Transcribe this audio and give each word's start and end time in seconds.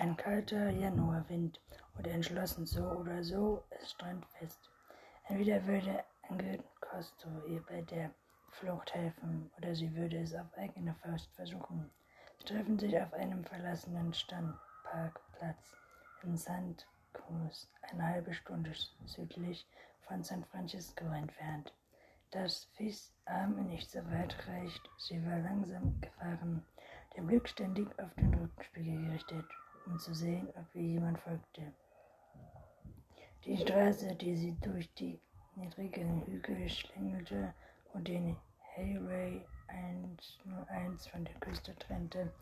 Ein 0.00 0.16
kalter 0.16 0.70
Januarwind 0.70 1.60
und 1.98 2.06
entschlossen 2.06 2.64
so 2.64 2.82
oder 2.82 3.22
so, 3.22 3.62
es 3.68 3.90
stand 3.90 4.24
fest. 4.38 4.70
Entweder 5.28 5.66
würde 5.66 6.02
Angel 6.22 6.58
Costo 6.80 7.28
ihr 7.46 7.62
bei 7.68 7.82
der 7.82 8.10
Flucht 8.48 8.94
helfen 8.94 9.50
oder 9.58 9.74
sie 9.74 9.94
würde 9.94 10.16
es 10.22 10.34
auf 10.34 10.56
eigene 10.56 10.94
Faust 10.94 11.30
versuchen. 11.36 11.90
Sie 12.38 12.46
treffen 12.46 12.78
sich 12.78 12.98
auf 12.98 13.12
einem 13.12 13.44
verlassenen 13.44 14.14
Standparkplatz 14.14 15.76
in 16.22 16.34
St. 16.38 16.86
Cruz, 17.12 17.68
eine 17.92 18.06
halbe 18.06 18.32
Stunde 18.32 18.72
südlich 19.04 19.68
von 20.08 20.22
San 20.22 20.44
Francisco 20.44 21.04
entfernt. 21.12 21.74
Das 22.30 22.64
Fies 22.72 23.12
Arm 23.26 23.66
nicht 23.66 23.90
so 23.90 23.98
weit 24.10 24.34
reicht, 24.48 24.80
sie 24.96 25.22
war 25.26 25.40
langsam 25.40 26.00
gefahren, 26.00 26.64
dem 27.14 27.26
Blick 27.26 27.46
ständig 27.46 27.86
auf 27.98 28.14
den 28.14 28.32
Rückspiegel 28.32 29.04
gerichtet, 29.04 29.44
um 29.90 29.98
zu 29.98 30.14
sehen, 30.14 30.48
ob 30.54 30.74
ihr 30.74 30.82
jemand 30.82 31.18
folgte. 31.18 31.72
Die 33.44 33.56
Straße, 33.56 34.14
die 34.14 34.36
sie 34.36 34.52
durch 34.60 34.92
die 34.94 35.20
niedrigen 35.56 36.24
Hügel 36.26 36.68
schlängelte 36.68 37.52
und 37.92 38.06
den 38.06 38.36
Highway 38.76 39.44
101 39.68 41.06
von 41.08 41.24
der 41.24 41.34
Küste 41.36 41.74
trennte, 41.76 42.32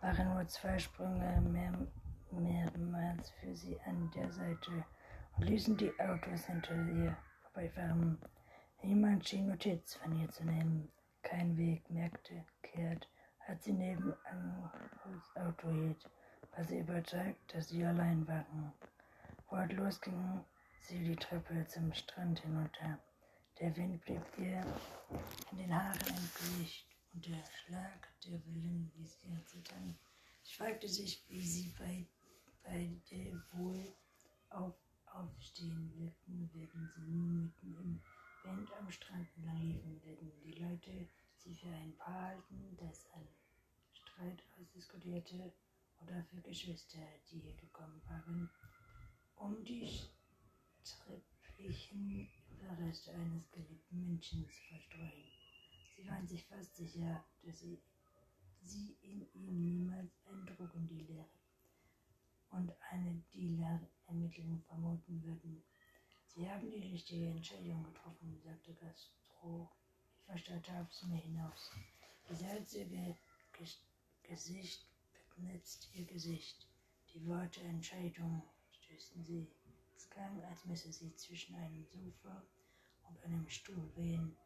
waren 0.00 0.32
nur 0.34 0.46
zwei 0.48 0.78
Sprünge 0.78 1.40
mehr, 1.40 1.72
mehrmals 2.30 3.30
für 3.30 3.54
sie 3.54 3.78
an 3.86 4.10
der 4.14 4.30
Seite 4.30 4.84
und 5.36 5.44
ließen 5.44 5.76
die 5.76 5.92
Autos 6.00 6.46
hinter 6.46 6.74
ihr 6.74 7.16
vorbeifahren. 7.42 8.18
Niemand 8.82 9.28
schien 9.28 9.46
Notiz 9.46 9.94
von 9.94 10.18
ihr 10.20 10.30
zu 10.30 10.44
nehmen. 10.44 10.90
Kein 11.22 11.56
Weg 11.56 11.88
merkte 11.90 12.44
kehrt, 12.62 13.08
als 13.46 13.64
sie 13.64 13.72
neben 13.72 14.14
Angels 14.24 15.36
Auto 15.36 15.70
hielt, 15.70 16.10
war 16.56 16.64
sie 16.64 16.78
überzeugt, 16.78 17.52
dass 17.52 17.68
sie 17.68 17.84
allein 17.84 18.26
waren. 18.28 18.72
Wortlos 19.48 20.00
gingen 20.00 20.44
sie 20.82 21.02
die 21.02 21.16
Treppe 21.16 21.66
zum 21.66 21.92
Strand 21.92 22.40
hinunter. 22.40 22.98
Der 23.58 23.76
Wind 23.76 24.00
blieb 24.04 24.22
ihr 24.38 24.64
in 25.50 25.58
den 25.58 25.74
Haaren 25.74 26.30
Gesicht 26.38 26.86
und 27.12 27.26
der 27.26 27.42
Schlag 27.50 28.08
der 28.24 28.44
Wellen 28.46 28.92
ließ 28.96 29.18
ihr 29.24 29.44
zittern. 29.46 29.98
Sie 30.42 30.54
fragte 30.54 30.88
sich, 30.88 31.24
wie 31.28 31.44
sie 31.44 31.74
bei, 31.78 32.06
bei 32.62 32.90
der 33.10 33.32
wohl 33.52 33.92
auf, 34.50 34.74
aufstehen 35.06 35.92
würden, 35.96 36.50
werden 36.54 36.90
sie 36.94 37.00
nun 37.02 37.44
mitten 37.44 37.74
im 37.80 38.00
Band 38.44 38.68
am 38.78 38.90
Strand 38.90 39.26
entlang 39.36 39.60
liefen, 39.60 40.04
werden 40.04 40.32
die 40.44 40.52
Leute 40.52 41.08
sie 41.36 41.54
für 41.54 41.68
ein 41.68 41.96
Paar 41.96 42.28
halten, 42.28 42.76
das 42.78 43.10
einen 43.12 43.28
Streit 43.92 44.42
ausdiskutierte, 44.60 45.52
oder 46.06 46.22
für 46.24 46.40
Geschwister, 46.40 46.98
die 47.30 47.40
hier 47.40 47.56
gekommen 47.56 48.00
waren, 48.06 48.50
um 49.36 49.64
die 49.64 50.00
stripplichen 50.84 52.28
Überreste 52.50 53.12
eines 53.12 53.50
geliebten 53.50 54.06
Menschen 54.06 54.46
zu 54.48 54.60
verstreuen. 54.68 55.24
Sie 55.96 56.06
waren 56.08 56.26
sich 56.26 56.44
fast 56.46 56.74
sicher, 56.76 57.24
dass 57.42 57.60
sie, 57.60 57.80
sie 58.62 58.96
in 59.02 59.26
ihm 59.34 59.60
niemals 59.60 60.10
einen 60.26 60.46
Drogendealer 60.46 61.28
und 62.50 62.72
eine 62.90 63.22
Dealer-Ermittlung 63.32 64.62
vermuten 64.66 65.22
würden. 65.24 65.62
Sie 66.26 66.48
haben 66.48 66.70
die 66.70 66.82
richtige 66.82 67.28
Entscheidung 67.28 67.82
getroffen, 67.84 68.40
sagte 68.42 68.74
Gastro. 68.74 69.70
Ich 70.18 70.24
verstarrte 70.24 70.72
aufs 70.80 71.02
Meer 71.04 71.20
hinaus. 71.20 71.70
Die 72.28 72.34
salzige 72.34 73.16
Gesicht 74.22 74.93
benetzt 75.36 75.88
ihr 75.94 76.04
Gesicht. 76.04 76.66
Die 77.12 77.24
Worte 77.26 77.60
Entscheidung 77.60 78.42
stößten 78.70 79.24
sie. 79.24 79.46
Es 79.96 80.08
klang, 80.10 80.42
als 80.44 80.64
müsse 80.64 80.92
sie 80.92 81.14
zwischen 81.16 81.54
einem 81.54 81.84
Sofa 81.86 82.42
und 83.08 83.22
einem 83.24 83.48
Stuhl 83.48 83.90
wählen, 83.96 84.36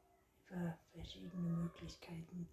über 0.47 0.79
verschiedene 0.93 1.49
Möglichkeiten 1.49 2.49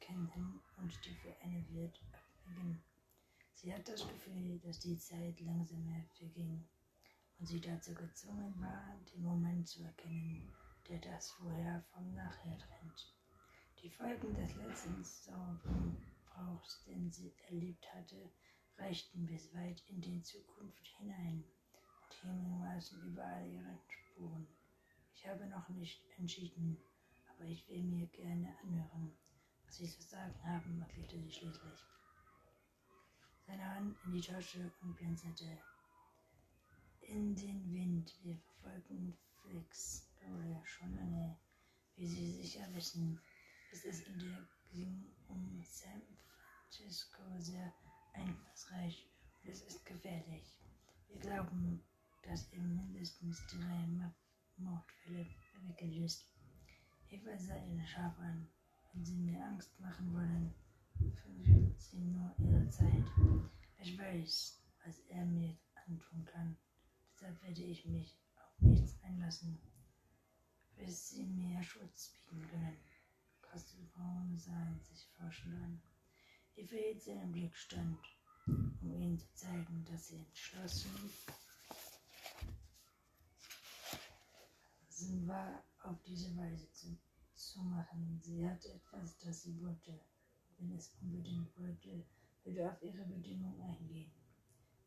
kennen 0.00 0.60
und 0.76 1.04
die 1.04 1.14
für 1.14 1.34
eine 1.42 1.64
wird 1.70 2.00
abwägen. 2.12 2.82
Sie 3.54 3.72
hat 3.72 3.88
das 3.88 4.06
Gefühl, 4.06 4.58
dass 4.60 4.80
die 4.80 4.98
Zeit 4.98 5.40
langsamer 5.40 6.04
verging 6.16 6.64
und 7.38 7.46
sie 7.46 7.60
dazu 7.60 7.94
gezwungen 7.94 8.54
war, 8.60 8.96
den 9.12 9.22
Moment 9.22 9.68
zu 9.68 9.82
erkennen, 9.82 10.52
der 10.88 10.98
das 11.00 11.30
Vorher 11.32 11.84
vom 11.92 12.14
Nachher 12.14 12.58
trennt. 12.58 13.14
Die 13.82 13.90
Folgen 13.90 14.34
des 14.34 14.54
letzten 14.56 15.04
Sauerbrauchs, 16.38 16.84
den 16.84 17.10
sie 17.10 17.32
erlebt 17.48 17.92
hatte, 17.92 18.30
reichten 18.76 19.26
bis 19.26 19.52
weit 19.54 19.82
in 19.88 20.00
die 20.00 20.22
Zukunft 20.22 20.86
hinein 20.98 21.44
und 22.02 22.14
hinterlassen 22.14 23.02
überall 23.02 23.46
ihre 23.48 23.78
Spuren. 23.88 24.46
Ich 25.14 25.26
habe 25.26 25.46
noch 25.46 25.68
nicht 25.68 26.00
entschieden, 26.16 26.78
aber 27.28 27.44
ich 27.44 27.68
will 27.68 27.82
mir 27.82 28.06
gerne 28.08 28.56
anhören, 28.62 29.16
was 29.64 29.76
Sie 29.76 29.88
zu 29.88 30.02
sagen 30.02 30.34
haben, 30.44 30.80
erklärte 30.80 31.20
sie 31.20 31.32
schließlich. 31.32 31.80
Seine 33.46 33.74
Hand 33.74 33.96
in 34.04 34.12
die 34.12 34.20
Tasche 34.20 34.70
und 34.82 34.94
blinzelte 34.94 35.58
in 37.00 37.34
den 37.34 37.72
Wind. 37.72 38.14
Wir 38.22 38.36
verfolgen 38.36 39.16
Flix 39.42 40.06
Gloria 40.20 40.64
schon 40.64 40.94
lange, 40.94 41.36
wie 41.96 42.06
Sie 42.06 42.32
sicher 42.32 42.66
wissen. 42.74 43.20
Es 43.72 43.84
ist 43.84 44.06
in 44.06 44.18
der 44.18 44.48
Gegend 44.70 45.14
um 45.28 45.62
San 45.64 46.17
Francisco 46.68 47.22
sehr 47.38 47.72
einfallsreich 48.12 49.08
und 49.42 49.50
es 49.50 49.62
ist 49.62 49.86
gefährlich. 49.86 50.54
Wir 51.08 51.18
glauben, 51.18 51.82
dass 52.22 52.52
in 52.52 52.76
mindestens 52.76 53.42
drei 53.46 53.88
Mordfälle 54.58 55.26
verwickelt 55.50 55.96
ist. 56.04 56.26
Eva 57.08 57.38
sah 57.38 57.56
ihn 57.56 57.82
scharf 57.86 58.18
an. 58.18 58.46
Wenn 58.92 59.02
Sie 59.02 59.16
mir 59.16 59.42
Angst 59.46 59.80
machen 59.80 60.12
wollen, 60.12 60.54
verlieren 61.14 61.74
Sie 61.78 62.00
nur 62.00 62.34
Ihre 62.38 62.68
Zeit. 62.68 63.04
Ich 63.78 63.98
weiß, 63.98 64.60
was 64.84 64.98
er 65.08 65.24
mir 65.24 65.56
antun 65.86 66.22
kann. 66.26 66.54
Deshalb 67.14 67.42
werde 67.44 67.62
ich 67.62 67.86
mich 67.86 68.14
auf 68.36 68.60
nichts 68.60 69.02
einlassen, 69.02 69.58
bis 70.76 71.08
sie 71.10 71.24
mir 71.24 71.62
Schutz 71.62 72.12
bieten 72.28 72.46
können. 72.48 72.76
Kastelbraun 73.40 74.36
sahen 74.36 74.78
sich 74.82 75.06
forschend 75.16 75.54
an. 75.62 75.80
Eva 76.58 76.74
hielt 76.74 77.00
seinen 77.00 77.30
Blick 77.30 77.56
stand, 77.56 78.00
um 78.46 78.92
ihnen 78.92 79.16
zu 79.16 79.32
zeigen, 79.34 79.84
dass 79.84 80.08
sie 80.08 80.16
entschlossen 80.16 80.90
war, 85.28 85.62
auf 85.84 86.02
diese 86.02 86.36
Weise 86.36 86.68
zu, 86.72 86.98
zu 87.34 87.62
machen. 87.62 88.18
Sie 88.20 88.44
hatte 88.44 88.72
etwas, 88.72 89.16
das 89.18 89.42
sie 89.42 89.62
wollte. 89.62 90.00
Wenn 90.58 90.74
es 90.74 90.92
unbedingt 91.00 91.56
wollte, 91.56 92.04
würde 92.42 92.72
auf 92.72 92.82
ihre 92.82 93.04
Bedingungen 93.04 93.60
eingehen. 93.60 94.10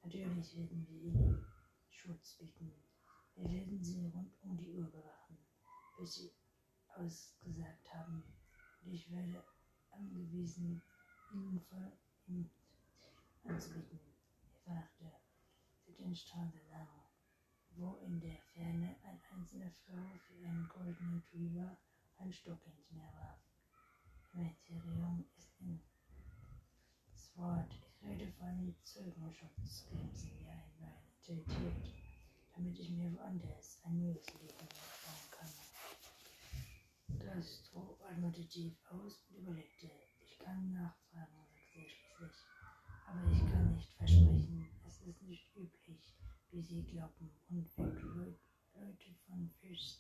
Natürlich 0.04 0.58
werden 0.58 0.86
wir 0.90 1.02
ihnen 1.02 1.46
Schutz 1.90 2.36
bieten. 2.36 2.74
Wir 3.36 3.50
werden 3.50 3.82
sie 3.82 4.08
rund 4.08 4.34
um 4.42 4.58
die 4.58 4.74
Uhr 4.74 4.92
bewachen, 4.92 5.38
bis 5.98 6.16
sie 6.16 6.32
ausgesagt 6.96 7.94
haben. 7.94 8.24
Und 8.84 8.92
ich 8.92 9.10
werde 9.10 9.42
angewiesen, 9.92 10.82
anzubieten. 13.44 14.00
Er 14.66 14.76
dachte, 14.76 15.12
für 15.86 15.94
den 15.94 16.16
Strand 16.16 16.54
entlang, 16.56 16.88
wo 17.76 17.96
in 18.06 18.20
der 18.20 18.38
Ferne 18.54 18.96
eine 19.04 19.22
einzelne 19.32 19.72
Frau 19.72 20.20
für 20.28 20.48
einen 20.48 20.68
goldenen 20.68 21.24
Trüber 21.30 21.78
einen 22.18 22.34
Stock 22.34 22.66
ins 22.66 22.92
Meer 22.92 23.12
warf. 23.14 23.40
Ethereum 24.34 25.26
ist 25.38 25.60
in 25.60 25.82
das 27.12 27.38
Wort. 27.38 27.74
Ich 27.74 28.08
rede 28.08 28.32
von 28.34 28.76
Zeugenschutz, 28.84 29.86
geben 29.90 30.12
Sie 30.16 30.32
mir 30.32 30.52
einmal 30.52 31.02
zitiert, 31.20 31.94
damit 32.56 32.80
ich 32.80 32.90
mir 32.90 33.14
woanders 33.14 33.80
ein 33.84 34.00
neues 34.00 34.26
Leben 34.34 34.54
aufbauen 34.60 35.32
kann. 35.32 35.50
Das 37.20 37.60
Stroh 37.60 37.98
atmete 38.10 38.48
tief 38.48 38.74
aus 38.90 39.24
und 39.30 39.38
überlegte. 39.38 39.90
Kann 40.44 40.74
nachfragen, 40.74 41.46
sagte 41.46 41.80
er 41.80 41.90
schließlich. 41.90 42.36
Aber 43.06 43.32
ich 43.32 43.40
kann 43.52 43.76
nicht 43.76 43.94
versprechen, 43.94 44.68
es 44.88 45.02
ist 45.02 45.22
nicht 45.22 45.56
üblich, 45.56 46.16
wie 46.50 46.62
Sie 46.62 46.84
glauben, 46.84 47.30
und 47.50 47.78
weg 47.78 48.40
Leute 48.74 49.14
von 49.28 49.50
Fisch 49.60 50.00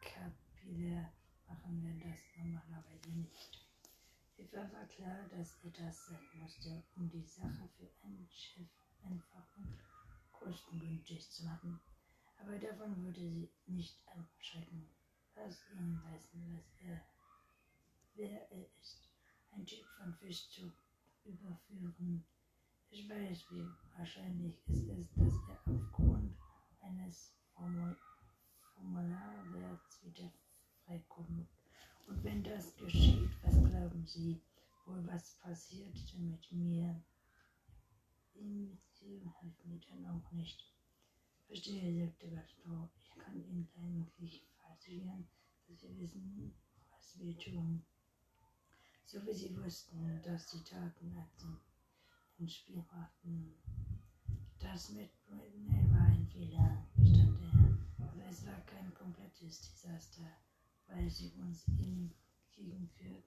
Kapillär 0.00 1.12
machen 1.46 1.82
wir 1.82 2.08
das 2.08 2.20
normalerweise 2.38 3.10
nicht. 3.10 3.68
Eva 4.38 4.72
war 4.72 4.86
klar, 4.86 5.28
dass 5.28 5.58
er 5.62 5.70
das 5.70 6.06
sein 6.06 6.28
musste, 6.40 6.82
um 6.96 7.10
die 7.10 7.24
Sache 7.24 7.68
für 7.76 7.90
ein 8.02 8.26
Schiff 8.30 8.70
einfach 9.02 9.56
und 9.56 9.78
kostengünstig 10.32 11.30
zu 11.30 11.44
machen. 11.44 11.80
Aber 12.38 12.58
davon 12.58 13.04
würde 13.04 13.20
sie 13.20 13.50
nicht 13.66 13.98
abschrecken. 14.06 14.88
Lass 15.34 15.58
ihn 15.70 16.00
wissen, 16.10 16.56
was 16.56 16.80
er, 16.80 17.00
wer 18.14 18.50
er 18.50 18.66
ist. 18.80 19.05
Ein 19.56 19.64
Typ 19.64 19.86
von 19.96 20.12
Fisch 20.12 20.50
zu 20.50 20.70
überführen, 21.24 22.22
Ich 22.90 23.08
weiß, 23.08 23.46
wie 23.50 23.66
wahrscheinlich 23.96 24.62
es 24.68 24.82
ist, 24.82 25.16
dass 25.16 25.32
er 25.48 25.58
aufgrund 25.72 26.36
eines 26.82 27.32
Formularwerts 28.74 30.04
wieder 30.04 30.30
freikommt. 30.84 31.48
Und 32.06 32.22
wenn 32.22 32.44
das 32.44 32.76
geschieht, 32.76 33.30
was 33.42 33.54
glauben 33.54 34.06
Sie 34.06 34.42
wohl, 34.84 35.06
was 35.06 35.36
passiert 35.36 35.96
denn 36.12 36.32
mit 36.32 36.52
mir? 36.52 37.02
In 38.34 38.68
Beziehung 38.68 39.32
hilft 39.40 39.64
mir 39.64 39.80
dann 39.88 40.04
auch 40.04 40.32
nicht. 40.32 40.70
Verstehe, 41.46 42.04
sagte 42.06 42.30
Gaston. 42.30 42.90
Ich 43.00 43.10
kann 43.18 43.42
Ihnen 43.42 43.66
eigentlich 43.74 44.46
versichern, 44.60 45.26
dass 45.66 45.82
wir 45.82 45.98
wissen, 45.98 46.54
was 46.90 47.18
wir 47.18 47.38
tun. 47.38 47.86
So 49.08 49.24
wie 49.24 49.32
Sie 49.32 49.56
wussten, 49.56 50.20
dass 50.24 50.48
die 50.48 50.64
Taten 50.64 51.14
sind 51.36 51.60
ins 52.38 52.56
Spiel 52.56 52.82
brachten. 52.82 53.54
Das 54.58 54.90
mit 54.90 55.10
Britney 55.26 55.88
war 55.92 56.06
ein 56.06 56.26
Fehler, 56.26 56.84
gestand 56.96 57.38
er, 57.40 58.04
aber 58.04 58.26
es 58.28 58.44
war 58.44 58.60
kein 58.62 58.92
komplettes 58.94 59.60
Desaster, 59.60 60.28
weil 60.88 61.08
sie 61.08 61.32
uns 61.34 61.62
führt 62.96 63.24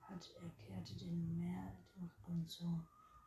hat. 0.00 0.28
Er 0.42 0.50
kehrte 0.66 0.96
dem 0.96 1.38
Meer 1.38 1.76
den 1.94 2.02
Rücken 2.02 2.48
zu 2.48 2.84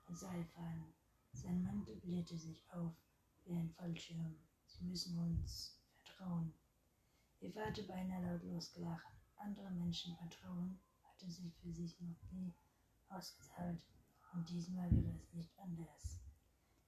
und 0.10 0.18
sah 0.18 0.34
fallen. 0.54 0.94
Sein 1.32 1.64
Mantel 1.64 1.96
blähte 2.02 2.38
sich 2.38 2.70
auf 2.74 2.92
wie 3.46 3.54
ein 3.54 3.70
Fallschirm. 3.70 4.36
Sie 4.68 4.84
müssen 4.84 5.18
uns 5.18 5.80
vertrauen. 6.04 6.54
Ihr 7.40 7.54
Vater 7.54 7.84
beinahe 7.84 8.34
lautlos 8.34 8.74
gelacht. 8.74 9.08
Andere 9.38 9.72
Menschen 9.72 10.18
vertrauen 10.18 10.80
hatte 11.16 11.32
sie 11.32 11.50
für 11.62 11.72
sich 11.72 12.00
noch 12.02 12.32
nie 12.32 12.54
ausgezahlt. 13.08 13.82
Und 14.34 14.50
diesmal 14.50 14.92
wäre 14.92 15.16
es 15.16 15.34
nicht 15.34 15.58
anders. 15.60 16.20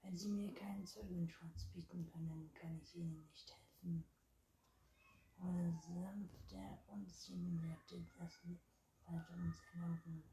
Wenn 0.02 0.18
Sie 0.18 0.30
mir 0.30 0.54
keinen 0.54 0.86
Zeugenschutz 0.86 1.66
bieten 1.74 2.06
können, 2.12 2.52
kann 2.54 2.78
ich 2.82 2.96
Ihnen 2.96 3.26
nicht 3.30 3.50
helfen. 3.50 4.04
Oder 5.40 5.72
sanfter 5.80 6.84
und 6.88 7.10
simulierte 7.10 8.06
das 8.18 8.42
bald 9.06 9.30
um 9.30 9.54
seine 9.54 9.86
Augen. 9.86 10.24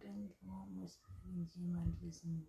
Irgendwo 0.00 0.66
muss 0.66 1.00
irgendjemand 1.24 2.00
wissen, 2.00 2.46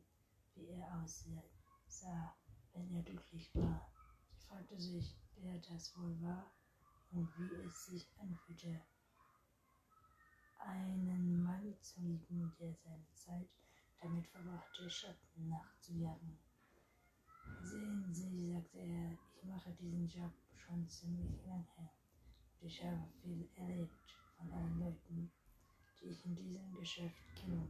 wie 0.54 0.68
er 0.68 1.02
aussah, 1.02 2.36
wenn 2.74 2.96
er 2.96 3.04
glücklich 3.04 3.50
war. 3.56 3.92
Sie 4.30 4.46
fragte 4.46 4.80
sich, 4.80 5.16
wer 5.38 5.60
das 5.60 5.98
wohl 5.98 6.22
war 6.22 6.54
und 7.12 7.28
wie 7.38 7.56
es 7.66 7.86
sich 7.88 8.08
anfühlte 8.20 8.80
einen 10.60 11.44
Mann 11.44 11.74
zu 11.82 12.02
lieben, 12.02 12.54
der 12.60 12.74
seine 12.74 13.06
Zeit 13.14 13.50
damit 14.02 14.28
verbrachte, 14.28 14.90
Schatten 14.90 15.50
nachzujagen. 15.50 16.38
Sehen 17.62 18.06
Sie, 18.14 18.52
sagte 18.52 18.80
er, 18.80 19.18
ich 19.36 19.44
mache 19.44 19.72
diesen 19.74 20.08
Job 20.08 20.32
schon 20.56 20.88
ziemlich 20.88 21.46
lange 21.46 21.66
und 22.60 22.68
ich 22.68 22.84
habe 22.84 23.08
viel 23.22 23.48
erlebt 23.56 24.16
von 24.38 24.52
allen 24.52 24.80
Leuten, 24.80 25.32
die 26.00 26.10
ich 26.10 26.26
in 26.26 26.36
diesem 26.36 26.74
Geschäft 26.76 27.36
kenne. 27.36 27.68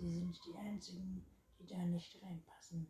Sie 0.00 0.10
sind 0.10 0.38
die 0.46 0.56
einzigen, 0.56 1.24
die 1.58 1.66
da 1.66 1.78
nicht 1.84 2.22
reinpassen. 2.22 2.86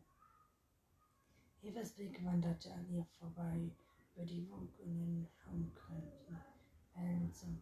Evas 1.62 1.92
Blick 1.92 2.24
wanderte 2.24 2.72
an 2.72 2.88
ihr 2.88 3.04
vorbei 3.18 3.70
über 4.14 4.24
die 4.24 4.48
wogenden, 4.48 5.28
schunkelnden 5.42 6.38
Wellen 6.94 7.32
zum 7.32 7.60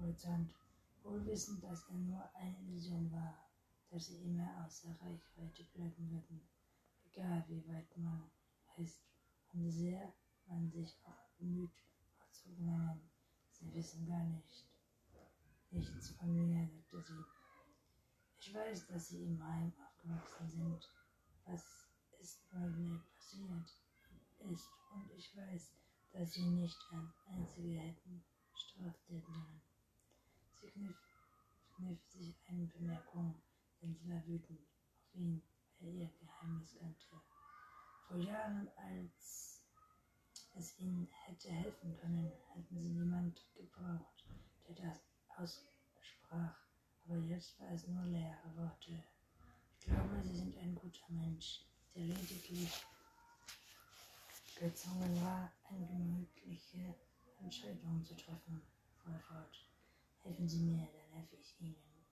Horizont, 0.00 0.54
wohl 1.02 1.24
wissend, 1.26 1.62
dass 1.62 1.88
er 1.88 1.94
nur 1.96 2.34
eine 2.34 2.56
Illusion 2.60 3.10
war, 3.10 3.48
dass 3.90 4.06
sie 4.06 4.22
immer 4.22 4.64
außer 4.64 4.90
Reichweite 5.00 5.64
bleiben 5.74 6.10
würden, 6.10 6.40
egal 7.10 7.44
wie 7.48 7.66
weit 7.68 7.96
man 7.96 8.30
ist 8.76 9.00
und 9.52 9.70
sehr 9.70 10.12
man 10.46 10.70
sich 10.70 10.96
auch 11.04 11.28
bemüht, 11.38 11.70
vorzugelangen. 12.16 13.00
Sie 13.50 13.72
wissen 13.74 14.06
gar 14.06 14.24
nicht, 14.24 14.66
nichts 15.70 16.10
von 16.10 16.32
mir, 16.34 16.66
sagte 16.66 17.02
sie. 17.02 17.24
Ich 18.40 18.54
weiß, 18.54 18.86
dass 18.86 19.08
Sie 19.08 19.24
im 19.24 19.42
Heim 19.44 19.72
aufgewachsen 19.84 20.48
sind. 20.48 20.90
Was 21.44 21.86
ist 22.20 22.48
Bradley 22.48 22.98
passiert 23.14 23.74
ist 24.50 24.70
und 24.90 25.10
ich 25.10 25.36
weiß, 25.36 25.72
dass 26.12 26.32
Sie 26.32 26.48
nicht 26.48 26.78
ein 26.92 27.12
Einzige 27.26 27.80
hätten 27.80 28.24
straftäten 28.54 29.34
sollen. 29.34 29.67
Sie 30.60 30.66
kniff, 30.66 30.96
kniff 31.76 31.98
sich 32.08 32.34
eine 32.48 32.66
Bemerkung, 32.66 33.40
denn 33.80 33.94
sie 33.94 34.10
war 34.10 34.26
wütend 34.26 34.60
auf 34.60 35.14
ihn, 35.14 35.42
weil 35.78 35.88
er 35.88 35.94
ihr 35.94 36.10
Geheimnis 36.18 36.76
kannte. 36.78 37.06
Vor 38.08 38.16
Jahren, 38.18 38.68
als 38.76 39.62
es 40.54 40.78
ihnen 40.78 41.08
hätte 41.26 41.50
helfen 41.50 41.96
können, 42.00 42.32
hätten 42.54 42.78
sie 42.80 42.88
niemand 42.88 43.46
gebraucht, 43.54 44.24
der 44.66 44.74
das 44.74 45.00
aussprach. 45.36 46.56
Aber 47.04 47.18
jetzt 47.26 47.58
war 47.60 47.70
es 47.70 47.86
nur 47.86 48.04
leere 48.04 48.56
Worte. 48.56 49.02
Ich 49.78 49.86
glaube, 49.86 50.20
Sie 50.22 50.36
sind 50.36 50.56
ein 50.58 50.74
guter 50.74 51.10
Mensch, 51.10 51.64
der 51.94 52.02
lediglich 52.02 52.84
gezwungen 54.56 55.22
war, 55.22 55.52
eine 55.70 55.86
gemütliche 55.86 56.94
Entscheidung 57.40 58.04
zu 58.04 58.16
treffen, 58.16 58.60
fuhr 58.96 59.14
er 59.14 59.20
fort. 59.20 59.67
Helfen 60.28 60.46
Sie 60.46 60.60
mir, 60.60 60.86
dann 60.92 61.18
helfe 61.18 61.36
ich 61.36 61.58
Ihnen. 61.58 62.04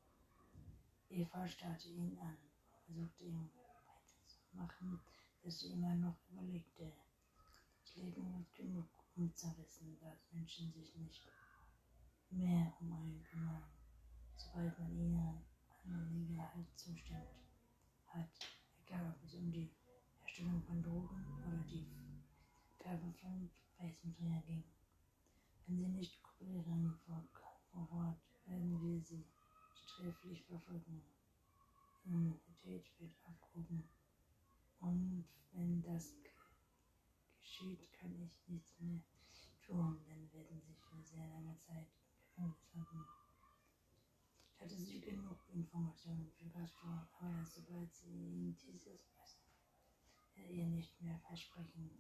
Eva 1.11 1.47
starrte 1.47 1.91
ihn 1.91 2.19
an 2.19 2.39
und 2.39 2.83
versuchte 2.87 3.25
ihm 3.25 3.51
weiterzumachen, 3.53 5.01
dass 5.43 5.61
sie 5.61 5.73
immer 5.73 5.95
noch 5.97 6.17
überlegte. 6.31 6.95
Das 7.83 7.95
Leben 7.97 8.39
wird 8.39 8.55
genug, 8.55 8.89
um 9.17 9.31
zu 9.35 9.55
wissen, 9.59 9.99
dass 10.01 10.33
Menschen 10.33 10.73
sich 10.73 10.97
nicht 10.97 11.29
mehr 12.31 12.73
um 12.81 12.91
einen 12.91 13.23
kümmern, 13.23 13.65
sobald 14.35 14.79
man 14.79 14.99
ihnen 14.99 15.45
Angelegenheit 15.85 16.67
zustimmt 16.75 17.21
hat, 18.07 18.31
egal 18.87 19.11
ob 19.11 19.23
es 19.27 19.35
um 19.35 19.53
die 19.53 19.71
Herstellung 20.23 20.63
von 20.63 20.83
Drogen 20.83 21.23
oder 21.37 21.59
die 21.71 21.87
Färbe 22.79 23.13
von 23.13 23.51
Dreher 24.15 24.43
ging. 24.47 24.65
Wenn 25.67 25.77
sie 25.77 25.89
nicht 25.89 26.23
kooperieren, 26.23 26.99
vor 27.77 27.93
Ort 27.93 28.19
werden 28.47 28.81
wir 28.83 29.01
sie 29.03 29.23
sträflich 29.75 30.45
verfolgen. 30.45 31.03
Immunität 32.07 32.87
wird 32.99 33.13
abgehoben. 33.25 33.87
Und 34.81 35.27
wenn 35.53 35.83
das 35.83 36.15
geschieht, 37.39 37.93
kann 37.93 38.15
ich 38.23 38.49
nichts 38.49 38.81
mehr 38.81 39.01
tun, 39.67 40.01
dann 40.09 40.33
werden 40.33 40.61
sie 40.63 40.75
für 40.75 41.03
sehr 41.03 41.27
lange 41.29 41.59
Zeit 41.59 41.89
im 42.37 42.55
Gefängnis 42.55 43.09
landen. 43.19 43.47
Ich 44.55 44.61
hatte 44.61 44.77
sie 44.77 45.01
genug 45.01 45.39
Informationen 45.53 46.31
für 46.31 46.49
Gaston, 46.49 47.07
aber 47.21 47.45
sobald 47.45 47.95
sie 47.95 48.09
ihm 48.09 48.57
dieses 48.57 49.05
weiß, 49.19 49.39
er 50.37 50.51
ihr 50.51 50.67
nicht 50.67 50.99
mehr 51.03 51.19
versprechen. 51.19 51.91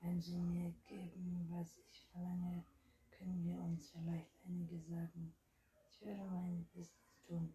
Wenn 0.00 0.20
sie 0.20 0.38
mir 0.38 0.74
geben, 0.88 1.46
was 1.50 1.78
ich 1.78 2.06
verlange, 2.10 2.64
können 3.18 3.44
wir 3.46 3.58
uns 3.62 3.90
vielleicht 3.90 4.30
einige 4.46 4.78
sagen. 4.80 5.34
Ich 5.90 6.00
werde 6.06 6.24
mein 6.24 6.66
Bestes 6.74 7.22
tun. 7.26 7.54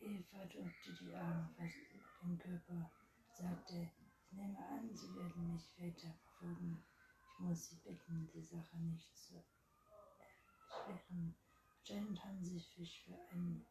Eva 0.00 0.44
drückte 0.44 0.92
die 1.00 1.14
Arme 1.14 1.48
fest 1.56 1.76
über 1.92 2.28
den 2.28 2.38
Körper 2.38 2.74
und 2.74 3.36
sagte, 3.36 3.90
ich 4.22 4.32
nehme 4.32 4.58
an, 4.58 4.88
Sie 4.94 5.14
werden 5.14 5.52
mich 5.52 5.78
weiter 5.78 6.14
verfolgen. 6.14 6.84
Ich 7.22 7.38
muss 7.40 7.70
Sie 7.70 7.76
bitten, 7.76 8.28
die 8.32 8.42
Sache 8.42 8.76
nicht 8.78 9.16
zu 9.16 9.34
erschweren. 10.86 11.34
Anscheinend 11.80 12.24
haben 12.24 12.44
Sie 12.44 12.58
sich 12.58 13.02
für 13.04 13.18
einen 13.32 13.66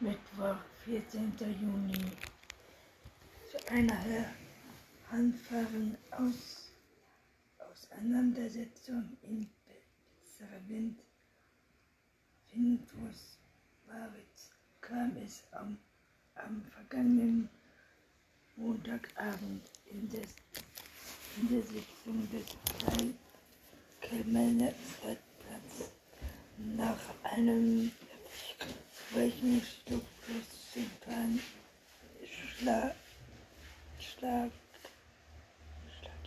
Mittwoch, 0.00 0.58
14. 0.84 1.32
Juni 1.60 2.12
einer 3.70 4.26
Handfahren 5.10 5.96
aus 6.10 6.70
Auseinandersetzung 7.58 9.16
in 9.22 9.48
Servent 10.36 11.00
Findus 12.50 13.38
Baritz 13.86 14.50
kam 14.80 15.16
es 15.24 15.42
am, 15.52 15.78
am 16.34 16.62
vergangenen 16.70 17.48
Montagabend 18.56 19.62
in, 19.86 20.08
des, 20.08 20.34
in 21.36 21.48
der 21.48 21.62
Sitzung 21.62 22.28
des 22.30 22.46
Dreikelmänner-Platz 24.00 25.90
nach 26.76 26.98
einem 27.24 27.90
wöchentlichen 29.12 30.02
Schlag 32.58 32.94
Schlag, 33.98 34.50
Schlag 35.98 36.20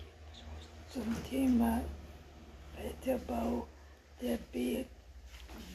zum 0.91 1.23
Thema 1.29 1.81
Weiterbau 2.75 3.67
der 4.21 4.37
B, 4.51 4.85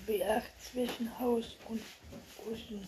B8 0.06 0.42
zwischen 0.58 1.18
Haus 1.18 1.56
und 1.68 1.82
Osten 2.50 2.86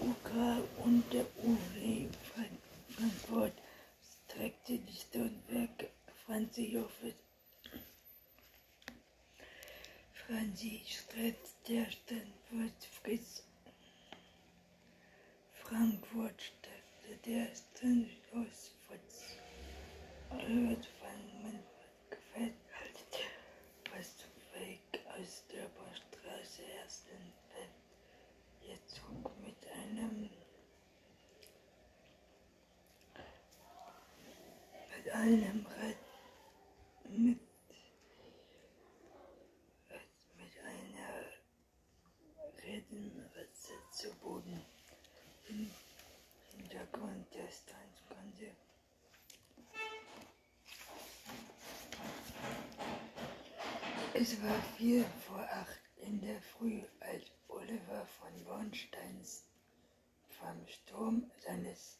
UK 0.00 0.30
und 0.84 1.04
der 1.12 1.26
UW 1.42 2.08
Frankfurt 2.96 3.52
streckte 4.28 4.78
die 4.78 4.96
Stonewerke 4.96 5.88
Franz 6.24 6.56
Joffes 6.56 7.14
Franzi 10.26 10.82
Stretz 10.86 11.54
der 11.68 11.86
Stanford 11.90 12.88
Fritz 13.02 13.42
Frankfurt 15.62 16.40
steckte 16.42 17.30
der 17.30 17.46
Stanford 17.54 18.48
Fritz 18.86 19.24
Albert 20.30 20.86
van 21.00 21.42
man 21.42 21.58
gefällt 22.10 22.54
halt 22.78 22.98
fast 23.90 24.26
weg 24.52 25.00
aus 25.18 25.44
der 25.52 25.64
Straße 25.94 26.62
ersten 26.82 27.32
Feld. 27.48 27.70
Jetzt 28.60 29.00
mit 29.44 29.56
einem 29.72 30.30
mit 34.96 35.13
einem 35.24 35.64
Rad 35.64 35.96
mit 37.08 37.40
zu 43.90 44.12
Boden. 44.16 44.60
Im 45.48 45.70
Hintergrund 46.50 47.34
des 47.34 47.64
konnte 48.06 48.50
Es 54.12 54.42
war 54.42 54.62
vier 54.76 55.04
vor 55.26 55.40
acht 55.40 55.80
in 55.96 56.20
der 56.20 56.42
Früh, 56.42 56.82
als 57.00 57.24
Oliver 57.48 58.06
von 58.18 58.44
Bornsteins 58.44 59.44
vom 60.28 60.66
Sturm 60.68 61.30
seines 61.46 61.98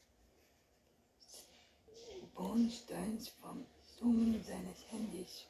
Bornsteins 2.55 3.31
vom 3.43 3.67
Summen 3.99 4.41
seines 4.45 4.89
Handys 4.89 5.43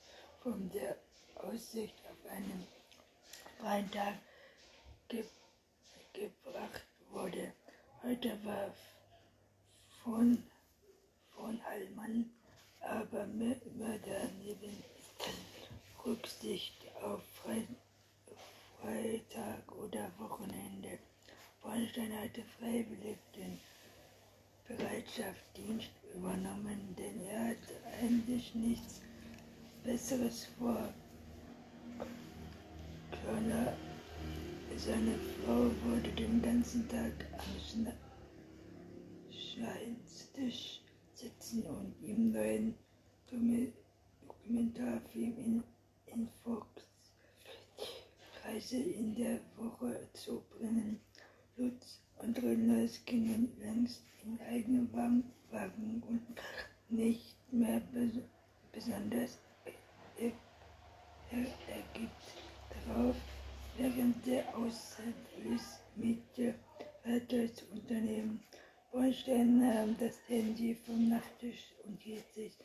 von 0.42 0.70
der 0.70 0.96
Aussicht 1.34 1.94
auf 2.10 2.32
einen 2.32 2.66
freien 3.58 3.90
Tag 3.90 4.14
gebracht 6.14 6.86
wurde. 7.10 7.52
Heute 8.02 8.42
war 8.46 8.74
von, 10.02 10.42
von 11.36 11.60
Allmann 11.70 12.30
aber 12.80 13.26
Mörder 13.26 14.30
neben 14.42 14.82
Rücksicht 16.06 16.86
auf 17.02 17.20
Freitag 18.80 19.72
oder 19.72 20.10
Wochenende. 20.16 20.98
Bornstein 21.60 22.18
hatte 22.18 22.42
freiwillig 22.58 23.18
den 23.36 23.60
Bereitschaftsdienst 24.68 25.90
übernommen, 26.14 26.94
denn 26.96 27.20
er 27.26 27.48
hatte 27.48 27.74
eigentlich 28.00 28.54
nichts 28.54 29.00
Besseres 29.82 30.46
vor. 30.58 30.94
Körner 33.10 33.76
seine 34.76 35.18
Frau 35.18 35.70
wurde 35.84 36.10
den 36.12 36.40
ganzen 36.42 36.88
Tag 36.88 37.12
am 37.32 37.60
Schreibtisch 39.30 40.80
sitzen 41.14 41.62
und 41.64 41.94
ihm 42.02 42.32
neuen 42.32 42.74
Dokumentarfilm 43.30 45.38
in, 45.38 45.62
in 46.06 46.28
Fox 46.42 46.66
Reise 48.44 48.78
in 48.78 49.14
der 49.14 49.38
Woche 49.56 50.08
zu 50.12 50.42
bringen. 50.50 51.00
Lutz 51.56 52.00
und 52.18 52.42
Rönners 52.42 53.04
gingen 53.04 53.56
längst 53.60 54.02
in 54.24 54.40
eigenen 54.40 54.92
Wagen 54.92 56.02
und 56.08 56.20
nicht 56.88 57.36
mehr 57.52 57.80
besonders 58.72 59.38
er, 60.18 60.32
er, 61.30 61.46
ergibt 61.74 62.22
darauf 62.86 63.16
während 63.76 64.24
der 64.26 64.56
Aushilfs 64.56 65.80
mit 65.96 66.22
der 66.36 66.54
Verkehrsunternehmen. 67.02 68.42
Bornstein 68.92 69.58
nahm 69.58 69.96
das 69.98 70.16
Handy 70.28 70.74
vom 70.74 71.08
Nachttisch 71.08 71.72
und 71.84 72.00
hielt 72.00 72.30
sich 72.32 72.56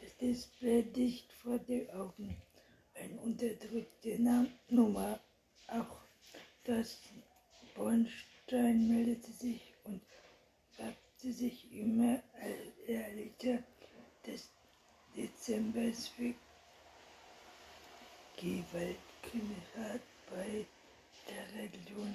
das 0.00 0.16
Display 0.18 0.82
dicht 0.82 1.32
vor 1.32 1.58
die 1.58 1.88
Augen. 1.90 2.36
Eine 2.94 3.20
unterdrückte 3.20 4.18
Nummer. 4.68 5.20
Auch 5.68 6.00
das 6.64 6.98
Bornstein 7.74 8.88
meldete 8.88 9.32
sich 9.32 9.74
und 9.84 10.02
wagte 10.76 11.32
sich 11.32 11.72
immer 11.72 12.22
ehrlicher 12.86 13.62
des 14.26 14.50
Dezembers 15.16 16.08
für 16.08 16.34
Gewaltkriminalität 18.40 20.02
bei 20.30 20.64
der 21.28 21.60
Region 21.60 22.14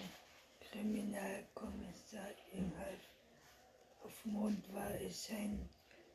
Kriminalkommissar 0.71 2.31
im 2.53 2.71
Halb 2.77 3.01
Mond 4.23 4.73
war 4.73 4.95
es 5.01 5.29
ein 5.31 5.67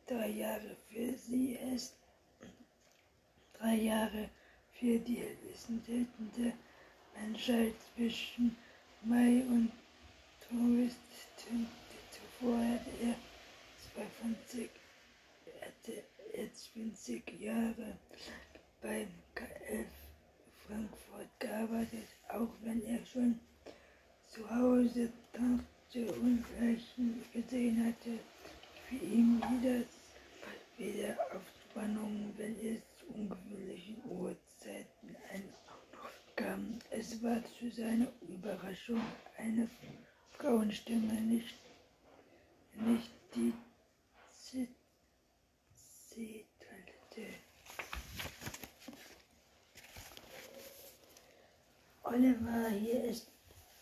drei 0.07 0.29
Jahre 0.29 0.77
für 0.89 1.13
sie 1.13 1.59
ist 1.75 1.95
drei 3.59 3.75
Jahre 3.75 4.31
für 4.73 4.99
die 4.99 5.23
tötende 5.85 6.55
Menschheit 7.15 7.75
zwischen 7.95 8.57
Mai 9.03 9.43
und 9.47 9.71
August. 10.51 10.97
Zuvor 12.11 12.57
hatte 12.59 12.91
er 13.03 13.15
22 13.93 14.71
hatte 15.61 16.03
er 16.33 16.55
20 16.55 17.41
Jahre 17.41 17.99
beim 18.81 19.09
KF 19.35 19.87
Frankfurt 20.67 21.29
gearbeitet, 21.39 22.09
auch 22.29 22.51
wenn 22.63 22.83
er 22.85 23.05
schon 23.07 23.41
zu 24.29 24.49
Hause 24.51 25.11
dachte 25.33 26.13
und 26.21 26.45
Leichen 26.61 27.25
gesehen 27.33 27.87
hatte. 27.87 28.19
Für 28.89 29.05
ihn 29.05 29.43
wieder, 30.79 31.17
auf 31.35 31.43
Spannung, 31.71 32.33
wenn 32.37 32.55
es 32.61 32.81
zu 32.99 33.07
ungewöhnlichen 33.15 33.97
Uhrzeiten 34.05 35.17
ein 35.33 35.43
kam. 36.39 36.79
Es 36.91 37.23
war 37.23 37.43
zu 37.59 37.69
seiner 37.71 38.07
Überraschung 38.29 39.03
eine 39.37 39.69
Frauenstimme, 40.39 41.21
nicht, 41.21 41.57
nicht 42.75 43.11
die 43.35 43.53
Oliver, 52.19 52.69
hier 52.71 53.05
ist 53.05 53.31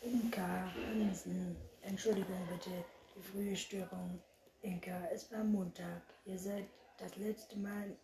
Inka 0.02 0.70
Hansen. 0.74 1.56
Entschuldigung 1.80 2.46
bitte, 2.50 2.84
die 3.14 3.22
frühe 3.22 3.56
Störung. 3.56 4.20
Inka, 4.60 5.08
es 5.10 5.32
war 5.32 5.42
Montag. 5.42 6.02
Ihr 6.26 6.38
seid 6.38 6.66
das 6.98 7.16
letzte 7.16 7.56
Mal 7.58 7.96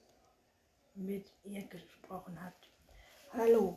mit 0.95 1.27
ihr 1.45 1.63
gesprochen 1.65 2.43
habt. 2.43 2.71
Hallo, 3.35 3.77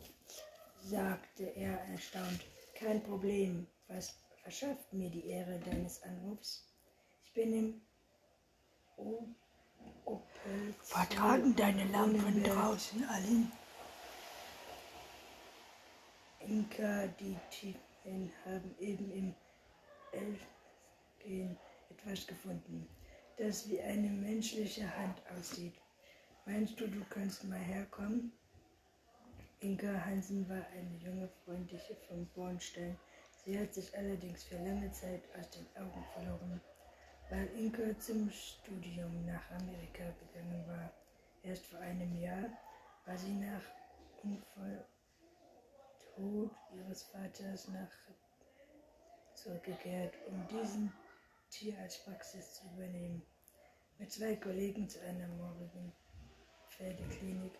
sagte 0.80 1.44
er 1.44 1.78
erstaunt. 1.90 2.40
Kein 2.74 3.04
Problem. 3.04 3.68
Was 3.90 4.16
verschafft 4.42 4.94
mir 4.94 5.10
die 5.10 5.28
Ehre 5.28 5.60
deines 5.60 6.02
Anrufs? 6.04 6.64
Ich 7.26 7.34
bin 7.34 7.52
im 7.54 7.82
Opel. 10.06 10.74
Vertragen 10.84 11.54
deine 11.58 11.84
Lampen 11.92 12.42
draußen, 12.44 13.04
Aline? 13.10 13.52
Inka, 16.48 17.08
die 17.20 17.36
Tiefen 17.50 18.32
haben 18.46 18.76
eben 18.80 19.12
im 19.12 19.36
Elfenbein 20.12 21.58
etwas 21.90 22.28
gefunden, 22.28 22.88
das 23.38 23.68
wie 23.68 23.82
eine 23.82 24.10
menschliche 24.10 24.96
Hand 24.96 25.20
aussieht. 25.36 25.74
Meinst 26.46 26.80
du, 26.80 26.88
du 26.88 27.04
kannst 27.10 27.44
mal 27.46 27.58
herkommen? 27.58 28.32
Inka 29.62 30.06
Hansen 30.06 30.48
war 30.48 30.64
eine 30.68 30.96
junge, 31.04 31.28
freundliche 31.44 31.96
vom 32.08 32.28
Bornstein. 32.36 32.96
Sie 33.44 33.60
hat 33.60 33.74
sich 33.74 33.98
allerdings 33.98 34.44
für 34.44 34.58
lange 34.58 34.92
Zeit 34.92 35.24
aus 35.40 35.50
den 35.50 35.66
Augen 35.82 36.06
verloren, 36.14 36.62
weil 37.32 37.48
Inka 37.58 37.98
zum 37.98 38.30
Studium 38.30 39.26
nach 39.26 39.50
Amerika 39.50 40.04
gegangen 40.20 40.64
war. 40.68 40.94
Erst 41.42 41.66
vor 41.66 41.80
einem 41.80 42.16
Jahr 42.22 42.52
war 43.06 43.18
sie 43.18 43.34
nach 43.34 43.64
Unfall 44.22 44.86
Tod 46.16 46.50
ihres 46.74 47.04
Vaters 47.04 47.68
nach 47.68 47.90
zurückgekehrt, 49.34 50.14
um 50.28 50.48
diesen 50.48 50.94
Tierarztpraxis 51.50 52.54
zu 52.56 52.68
übernehmen. 52.68 53.22
Mit 53.98 54.12
zwei 54.12 54.36
Kollegen 54.38 54.88
zu 54.88 55.02
einer 55.02 55.28
morgigen 55.28 55.94
Pferdeklinik 56.70 57.54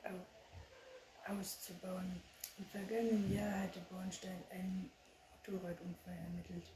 auszubauen. 1.28 2.22
Im 2.58 2.66
vergangenen 2.66 3.34
Jahr 3.34 3.64
hatte 3.64 3.82
Bornstein 3.90 4.44
einen 4.50 4.90
Motorradunfall 5.32 6.18
ermittelt, 6.18 6.72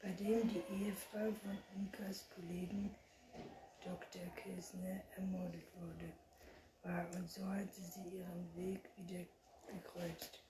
bei 0.00 0.10
dem 0.10 0.48
die 0.48 0.62
Ehefrau 0.84 1.32
von 1.32 1.58
Inkas 1.74 2.28
Kollegen 2.34 2.94
Dr. 3.84 4.22
Kirchner 4.36 5.02
ermordet 5.16 5.66
wurde, 5.74 6.12
war 6.82 7.06
und 7.16 7.28
so 7.28 7.44
hatte 7.46 7.80
sie 7.80 8.16
ihren 8.16 8.56
Weg 8.56 8.88
wieder 8.96 9.24
gekreuzt. 9.66 10.45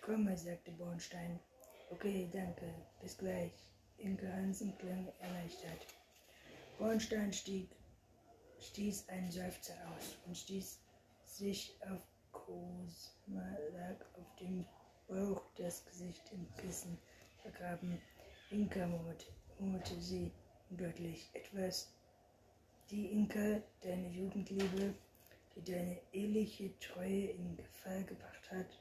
Komme, 0.00 0.36
sagte 0.36 0.72
Bornstein. 0.72 1.38
Okay, 1.90 2.28
danke, 2.32 2.74
bis 3.00 3.16
gleich. 3.18 3.52
Inke 3.98 4.32
Hansen 4.32 4.76
klang 4.78 5.12
erleichtert. 5.20 5.86
Bornstein 6.78 7.32
stieg, 7.32 7.68
stieß 8.58 9.08
einen 9.08 9.30
Seufzer 9.30 9.74
aus 9.88 10.16
und 10.26 10.36
stieß 10.36 10.78
sich 11.24 11.76
auf 11.88 12.00
Cosma 12.32 13.58
lag 13.72 13.96
auf 14.18 14.36
dem 14.40 14.64
Bauch, 15.08 15.42
das 15.56 15.84
Gesicht 15.84 16.22
im 16.32 16.46
Kissen 16.56 16.96
vergraben. 17.42 18.00
Inka 18.50 18.86
murmelte 18.86 20.00
sie 20.00 20.32
deutlich 20.70 21.28
etwas. 21.34 21.92
Die 22.90 23.06
Inka, 23.12 23.60
deine 23.82 24.08
Jugendliebe, 24.08 24.94
die 25.54 25.64
deine 25.64 26.00
ehrliche 26.12 26.78
Treue 26.78 27.26
in 27.26 27.56
Gefahr 27.56 28.02
gebracht 28.02 28.50
hat. 28.50 28.78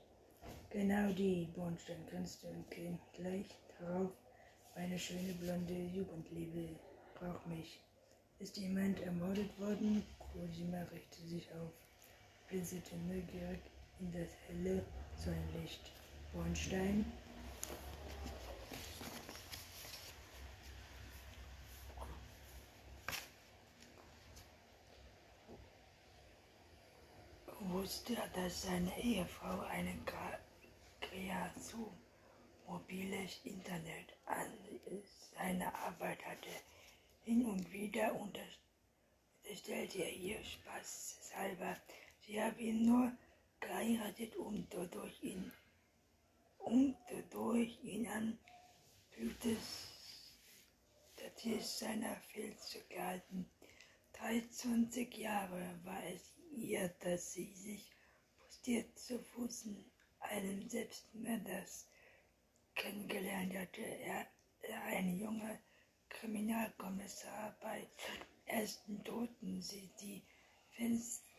Genau 0.71 1.11
die, 1.13 1.47
Bornstein 1.55 2.05
grinste 2.09 2.47
und 2.47 2.69
ging 2.69 2.99
gleich 3.13 3.47
darauf. 3.79 4.11
Meine 4.75 4.99
schöne 4.99 5.33
blonde 5.33 5.73
Jugendliebe 5.73 6.75
braucht 7.15 7.47
mich. 7.47 7.79
Ist 8.37 8.55
jemand 8.57 8.99
ermordet 9.01 9.59
worden? 9.59 10.03
Cosima 10.19 10.83
richtete 10.91 11.27
sich 11.27 11.51
auf 11.53 11.71
blinzelte 12.49 12.95
neugierig 13.07 13.61
in 13.99 14.11
das 14.11 14.29
helle 14.47 14.83
Sonnenlicht. 15.15 15.91
Bornstein 16.33 17.05
wusste, 27.59 28.15
dass 28.35 28.63
seine 28.63 28.97
Ehefrau 28.99 29.59
eine 31.11 31.27
kreativ 31.27 31.87
mobiles 32.67 33.39
Internet 33.43 34.13
an 34.25 34.51
seiner 35.35 35.73
Arbeit 35.73 36.23
hatte. 36.25 36.49
Hin 37.23 37.45
und 37.45 37.71
wieder 37.71 38.15
unterstellte 38.15 40.03
er 40.03 40.13
ihr 40.13 40.43
spaßhalber, 40.43 41.77
Sie 42.21 42.41
haben 42.41 42.59
ihn 42.59 42.85
nur 42.85 43.11
geheiratet, 43.59 44.35
um 44.35 44.67
dadurch 44.69 45.23
ihn, 45.23 45.51
um 46.59 46.95
dadurch 47.09 47.83
ihn 47.83 48.07
an 48.07 48.37
Blutes 49.11 49.87
seiner 51.61 52.15
Feld 52.33 52.59
zu 52.59 52.79
gehalten. 52.89 53.49
23 54.13 55.17
Jahre 55.17 55.79
war 55.83 56.03
es 56.05 56.33
ihr, 56.51 56.89
dass 56.99 57.33
sie 57.33 57.53
sich 57.53 57.89
postiert 58.39 58.99
zu 58.99 59.19
Fußen 59.19 59.89
einem 60.19 60.67
Selbstmörders 60.69 61.87
kennengelernt 62.75 63.55
hatte. 63.57 63.81
Er, 63.81 64.27
er 64.61 64.83
ein 64.83 65.19
junger 65.19 65.59
Kriminalkommissar 66.09 67.57
bei 67.61 67.87
ersten 68.45 69.03
Toten, 69.03 69.61
sie 69.61 69.89
die 70.01 70.23
Fenster 70.71 71.29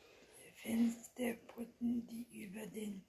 Fensterputten, 0.63 2.07
die 2.07 2.45
über 2.45 2.67
den 2.67 3.03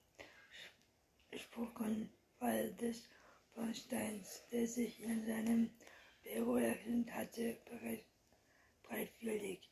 Spurenfall 1.36 2.72
des 2.74 3.10
Bornsteins, 3.54 4.44
der 4.50 4.66
sich 4.66 5.00
in 5.00 5.26
seinem 5.26 5.70
Büro 6.22 6.56
erhielt 6.56 7.12
hatte, 7.12 7.58
breitwillig. 8.84 9.68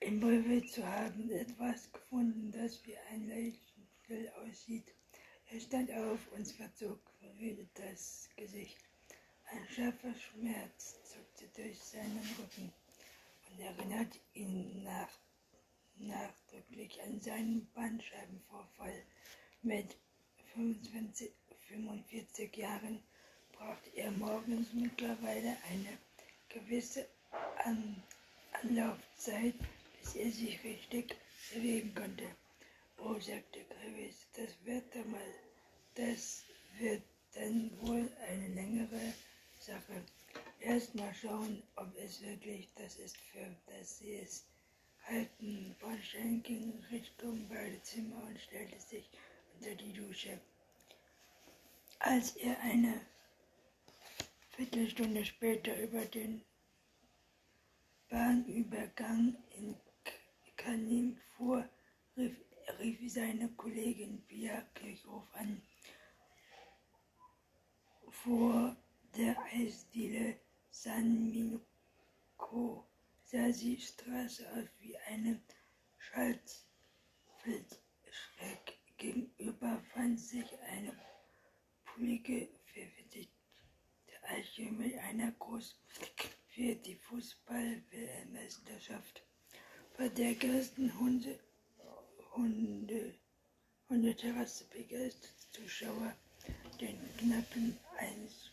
Im 0.00 0.20
Brief 0.20 0.72
zu 0.72 0.86
haben 0.86 1.30
etwas 1.30 1.92
gefunden, 1.92 2.50
das 2.50 2.82
wie 2.86 2.96
ein 3.10 3.26
Leichenstell 4.08 4.32
aussieht. 4.42 4.94
Er 5.50 5.60
stand 5.60 5.90
auf 5.92 6.18
und 6.32 6.46
verzog 6.46 7.00
verwirrt 7.20 7.68
das 7.74 8.28
Gesicht. 8.36 8.76
Ein 9.50 9.66
scharfer 9.68 10.14
Schmerz 10.14 10.96
zuckte 11.04 11.48
durch 11.54 11.78
seinen 11.78 12.20
Rücken 12.38 12.72
und 13.50 13.60
erinnerte 13.60 14.18
ihn 14.34 14.82
nach 14.82 15.08
nachdrücklich 15.96 17.00
an 17.02 17.20
seinen 17.20 17.66
Bandscheibenvorfall. 17.74 19.02
Mit 19.62 19.96
25, 20.54 21.30
45 21.68 22.56
Jahren 22.56 23.02
braucht 23.52 23.86
er 23.94 24.10
morgens 24.10 24.72
mittlerweile 24.72 25.56
eine 25.70 25.98
gewisse 26.48 27.08
An 27.64 28.02
Anlaufzeit, 28.52 29.54
bis 30.00 30.14
er 30.16 30.30
sich 30.30 30.62
richtig 30.64 31.16
bewegen 31.52 31.94
konnte. 31.94 32.24
Oh, 33.06 33.20
sagte 33.20 33.60
Gravis, 33.68 34.26
das 34.32 34.48
wird 34.64 34.94
mal, 35.06 35.34
das 35.94 36.42
wird 36.78 37.02
dann 37.34 37.70
wohl 37.82 38.10
eine 38.26 38.48
längere 38.54 39.12
Sache. 39.60 40.02
Erst 40.60 40.94
mal 40.94 41.12
schauen, 41.14 41.62
ob 41.76 41.94
es 41.98 42.22
wirklich 42.22 42.66
das 42.76 42.96
ist, 42.96 43.18
für 43.18 43.54
das 43.66 43.98
sie 43.98 44.14
es 44.14 44.46
alten 45.06 45.76
Bornstein 45.80 46.42
ging 46.44 46.82
Richtung 46.90 47.46
Badezimmer 47.46 48.22
und 48.22 48.40
stellte 48.40 48.80
sich 48.80 49.10
unter 49.54 49.74
die 49.74 49.92
Dusche. 49.92 50.40
Als 51.98 52.36
er 52.36 52.58
eine 52.60 53.02
Viertelstunde 54.56 55.26
später 55.26 55.78
über 55.78 56.06
den 56.06 56.42
Bahnübergang 58.08 59.36
in 59.58 59.76
Kanin 60.56 61.20
fuhr, 61.36 61.68
rief, 62.16 62.34
rief 62.78 63.12
seine 63.12 63.48
Kollegin 63.50 64.22
Pia 64.26 64.62
Kirchhoff 64.74 65.26
an. 65.34 65.62
Vor 68.10 68.76
der 69.16 69.36
Eisdiele 69.52 70.36
San 70.70 71.30
Minuco 71.30 72.86
sah 73.24 73.48
die 73.48 73.80
Straße 73.80 74.48
aus 74.52 74.68
wie 74.80 74.96
eine 74.98 75.40
Schaltfeldschreck. 75.98 78.78
Gegenüber 78.96 79.82
fand 79.92 80.20
sich 80.20 80.46
eine 80.70 80.96
pullige, 81.84 82.48
verwittigte 82.72 83.32
Eiche 84.22 84.70
mit 84.72 84.96
einer 84.98 85.32
großen 85.32 85.76
für 86.54 86.74
die 86.76 86.94
Fußball-Weltmeisterschaft, 86.94 89.24
bei 89.98 90.08
der 90.08 90.36
größten 90.36 90.96
Hunde, 91.00 91.40
Hunde, 92.36 93.14
Hundeterrasse 93.88 94.64
begeisterte 94.64 95.50
Zuschauer 95.52 96.16
den 96.80 96.98
knappen 97.16 97.78
1 97.96 98.50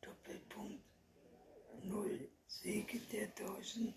Doppelpunkt 0.00 0.84
0 1.82 2.28
Siege 2.46 3.00
der 3.10 3.26
deutschen 3.26 3.92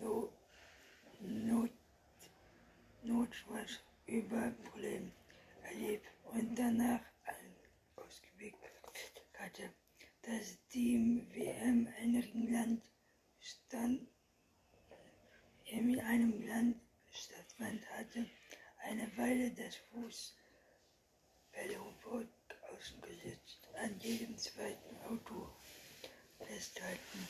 Not, 0.00 0.32
Not, 1.20 1.70
Notschweiß 3.02 3.80
über 4.06 4.50
Problem 4.70 5.12
erlebt 5.62 6.06
und 6.32 6.58
danach 6.58 7.02
ein 7.24 7.54
ausgewegt 7.96 8.64
hatte. 9.34 9.74
Das 10.22 10.56
Team 10.70 11.28
WM 11.34 11.86
in 12.02 12.14
England 12.14 12.82
stand 13.38 14.08
in 15.66 16.00
einem 16.00 16.46
Land 16.46 16.85
stattfand, 17.16 17.80
hatte 17.90 18.26
eine 18.84 19.10
Weile 19.16 19.50
das 19.50 19.76
Fußballverbot 19.92 22.28
ausgesetzt, 22.72 23.68
an 23.74 23.98
jedem 24.00 24.36
zweiten 24.36 24.96
Auto 25.08 25.48
festhalten. 26.38 27.28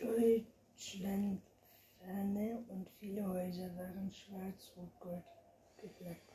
Deutschland 0.00 1.42
ferne 1.98 2.64
und 2.68 2.88
viele 2.98 3.26
Häuser 3.26 3.74
waren 3.76 4.12
schwarz-rot-gold 4.12 5.24
gefleckt. 5.80 6.32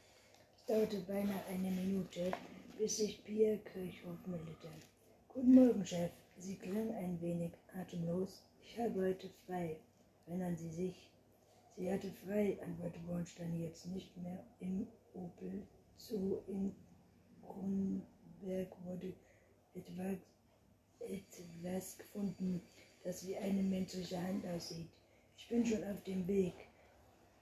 Es 0.56 0.66
dauerte 0.66 1.00
beinahe 1.02 1.46
eine 1.48 1.72
Minute, 1.72 2.32
bis 2.78 2.98
sich 2.98 3.24
Pierre 3.24 3.60
Kirchhoff 3.60 4.26
meldete. 4.26 4.70
Guten 5.28 5.54
Morgen, 5.56 5.86
Chef. 5.86 6.12
Sie 6.38 6.56
klang 6.56 6.94
ein 6.96 7.22
wenig 7.22 7.52
atemlos. 7.80 8.42
Ich 8.62 8.80
habe 8.80 9.08
heute 9.08 9.30
frei. 9.46 9.78
Erinnern 10.26 10.58
Sie 10.58 10.70
sich? 10.70 11.12
Sie 11.76 11.92
hatte 11.92 12.12
frei, 12.26 12.58
antwortete 12.64 13.06
Bornstein 13.06 13.62
jetzt 13.62 13.86
nicht 13.88 14.16
mehr 14.18 14.44
im 14.60 14.88
Opel 15.14 15.68
zu 15.98 16.42
in 16.48 16.76
Grund 17.42 18.04
etwas, 19.74 20.18
etwas 21.00 21.98
gefunden, 21.98 22.62
das 23.04 23.28
wie 23.28 23.38
eine 23.38 23.64
menschliche 23.64 24.22
Hand 24.22 24.46
aussieht. 24.48 24.90
Ich 25.38 25.48
bin 25.48 25.66
schon 25.66 25.84
auf 25.84 26.04
dem 26.04 26.28
Weg. 26.28 26.54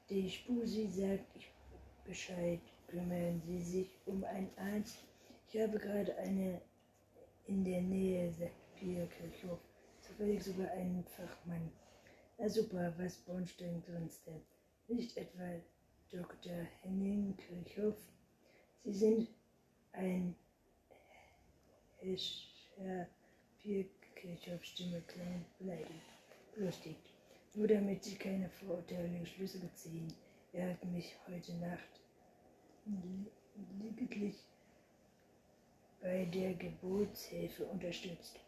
Die 0.10 0.30
Spusi 0.30 0.88
sagt 0.88 1.36
ich 1.36 1.52
Bescheid. 2.06 2.62
Kümmern 2.88 3.42
Sie 3.46 3.62
sich 3.62 3.90
um 4.06 4.22
einen 4.26 4.50
Arzt. 4.58 4.98
Ich 5.54 5.60
habe 5.60 5.78
gerade 5.80 6.16
eine 6.16 6.62
in 7.46 7.66
der 7.66 7.82
Nähe, 7.82 8.32
sagt 8.32 8.54
Pierre 8.76 9.08
Kirchhoff. 9.08 9.60
Zufällig 10.00 10.42
sogar 10.42 10.72
einen 10.72 11.04
Fachmann. 11.04 11.70
Na 12.38 12.48
super, 12.48 12.94
was 12.98 13.18
Bornstein 13.18 13.84
grinste. 13.86 14.32
Nicht 14.88 15.18
etwa 15.18 15.60
Dr. 16.10 16.56
Henning 16.84 17.36
Kirchhoff. 17.36 17.98
Sie 18.86 18.94
sind 18.94 19.28
ein 19.92 20.36
Herr 22.78 23.10
Pierre 23.62 23.90
Kirchhoffs 24.16 24.70
Stimme 24.70 25.02
klang 25.02 25.46
beleidigt, 25.60 25.90
belustigt. 26.56 27.12
Nur 27.56 27.68
damit 27.68 28.06
Sie 28.06 28.16
keine 28.16 28.50
Vorurteile 28.50 29.26
Schlüsse 29.26 29.60
ziehen. 29.76 30.14
Er 30.54 30.70
hat 30.70 30.86
mich 30.86 31.14
heute 31.28 31.54
Nacht 31.56 32.00
lediglich 33.82 34.46
bei 36.02 36.26
der 36.26 36.56
Geburtshilfe 36.56 37.66
unterstützt. 37.66 38.40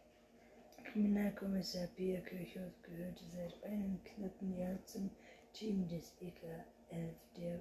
Kriminalkommissar 0.85 1.87
Pierre 1.95 2.23
Kirchhoff 2.23 2.73
gehörte 2.81 3.23
seit 3.25 3.63
einem 3.63 4.03
knappen 4.03 4.57
Jahr 4.57 4.83
zum 4.85 5.11
Team 5.53 5.87
des 5.87 6.15
EK 6.19 6.41
11 6.89 7.15
der 7.37 7.59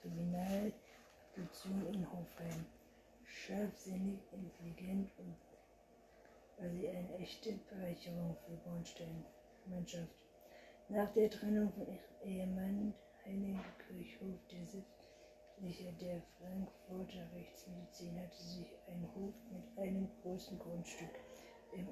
Kriminalabteilung 0.00 1.92
in 1.92 2.12
Hofheim. 2.12 2.66
Scharfsinnig, 3.24 4.20
intelligent 4.32 5.10
und 5.18 5.36
war 6.58 6.66
eine 6.66 7.18
echte 7.18 7.52
Bereicherung 7.68 8.36
für 8.46 8.56
Bornstein 8.68 9.24
Mannschaft. 9.66 10.14
Nach 10.88 11.12
der 11.12 11.30
Trennung 11.30 11.72
von 11.72 11.86
ihrem 11.86 11.98
Ehemann 12.24 12.94
Henning 13.24 13.60
Kirchhoff, 13.86 14.38
der 14.50 14.66
Sittliche 15.56 15.90
der 15.94 16.22
Frankfurter 16.38 17.32
Rechtsmedizin, 17.34 18.20
hatte 18.20 18.42
sich 18.42 18.76
ein 18.88 19.08
Hof 19.14 19.34
mit 19.50 19.78
einem 19.78 20.06
großen 20.20 20.58
Grundstück 20.58 21.18
im 21.72 21.88